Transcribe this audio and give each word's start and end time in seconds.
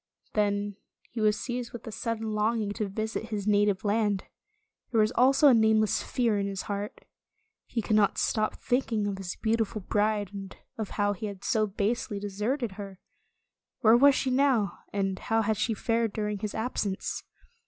Then 0.33 0.77
he 1.11 1.21
was 1.21 1.39
seized 1.39 1.73
with 1.73 1.85
a 1.85 1.91
sudden 1.91 2.31
long 2.33 2.59
ing 2.59 2.71
to 2.71 2.87
visit 2.87 3.25
his 3.29 3.45
native 3.45 3.83
land. 3.85 4.23
There 4.89 4.99
was 4.99 5.11
also 5.11 5.47
a 5.47 5.53
nameless 5.53 6.01
fear 6.01 6.39
in 6.39 6.47
his 6.47 6.63
heart. 6.63 7.05
He 7.67 7.83
could 7.83 7.95
not 7.95 8.17
stop 8.17 8.55
thinking 8.55 9.05
of 9.05 9.19
his 9.19 9.35
beautiful 9.35 9.81
bride, 9.81 10.31
and 10.33 10.57
of 10.75 10.89
how 10.97 11.13
he 11.13 11.27
had 11.27 11.43
so 11.43 11.67
basely 11.67 12.19
de 12.19 12.29
serted 12.29 12.77
her. 12.77 12.97
Where 13.81 13.95
was 13.95 14.15
she 14.15 14.31
now, 14.31 14.79
and 14.91 15.19
how 15.19 15.43
had 15.43 15.55
she 15.57 15.75
fared 15.75 16.13
during 16.13 16.39
his 16.39 16.55
absence 16.55 17.21